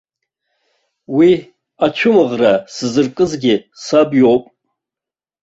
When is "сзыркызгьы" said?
2.75-3.55